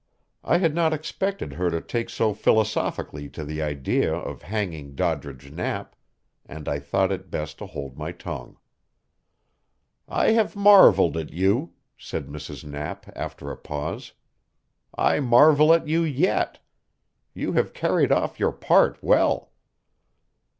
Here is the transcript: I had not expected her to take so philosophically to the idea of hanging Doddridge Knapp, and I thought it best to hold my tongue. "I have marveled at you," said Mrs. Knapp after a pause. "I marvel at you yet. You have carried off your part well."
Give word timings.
I 0.43 0.57
had 0.57 0.73
not 0.73 0.93
expected 0.93 1.53
her 1.53 1.69
to 1.69 1.79
take 1.79 2.09
so 2.09 2.33
philosophically 2.33 3.29
to 3.29 3.45
the 3.45 3.61
idea 3.61 4.11
of 4.11 4.41
hanging 4.41 4.95
Doddridge 4.95 5.51
Knapp, 5.51 5.95
and 6.43 6.67
I 6.67 6.79
thought 6.79 7.11
it 7.11 7.29
best 7.29 7.59
to 7.59 7.67
hold 7.67 7.99
my 7.99 8.11
tongue. 8.11 8.57
"I 10.07 10.31
have 10.31 10.55
marveled 10.55 11.17
at 11.17 11.29
you," 11.31 11.73
said 11.99 12.25
Mrs. 12.29 12.63
Knapp 12.65 13.11
after 13.15 13.51
a 13.51 13.57
pause. 13.57 14.13
"I 14.95 15.19
marvel 15.19 15.71
at 15.71 15.87
you 15.87 16.01
yet. 16.03 16.57
You 17.35 17.51
have 17.53 17.71
carried 17.71 18.11
off 18.11 18.39
your 18.39 18.53
part 18.53 19.03
well." 19.03 19.51